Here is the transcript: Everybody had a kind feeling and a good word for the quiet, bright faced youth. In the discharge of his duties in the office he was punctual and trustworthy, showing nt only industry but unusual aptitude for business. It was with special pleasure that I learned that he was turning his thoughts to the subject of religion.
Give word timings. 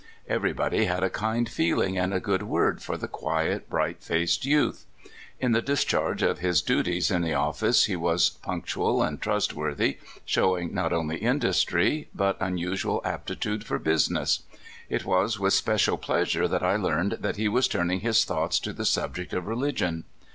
Everybody 0.27 0.85
had 0.85 1.03
a 1.03 1.11
kind 1.11 1.47
feeling 1.47 1.95
and 1.95 2.11
a 2.11 2.19
good 2.19 2.41
word 2.41 2.81
for 2.81 2.97
the 2.97 3.07
quiet, 3.07 3.69
bright 3.69 4.01
faced 4.01 4.45
youth. 4.47 4.87
In 5.39 5.51
the 5.51 5.61
discharge 5.61 6.23
of 6.23 6.39
his 6.39 6.63
duties 6.63 7.11
in 7.11 7.21
the 7.21 7.35
office 7.35 7.85
he 7.85 7.95
was 7.95 8.31
punctual 8.31 9.03
and 9.03 9.21
trustworthy, 9.21 9.99
showing 10.25 10.73
nt 10.73 10.91
only 10.91 11.17
industry 11.17 12.09
but 12.15 12.35
unusual 12.39 13.01
aptitude 13.05 13.63
for 13.63 13.77
business. 13.77 14.41
It 14.89 15.05
was 15.05 15.39
with 15.39 15.53
special 15.53 15.99
pleasure 15.99 16.47
that 16.47 16.63
I 16.63 16.77
learned 16.77 17.17
that 17.19 17.35
he 17.37 17.47
was 17.47 17.67
turning 17.67 17.99
his 17.99 18.25
thoughts 18.25 18.59
to 18.61 18.73
the 18.73 18.85
subject 18.85 19.33
of 19.33 19.45
religion. 19.45 20.05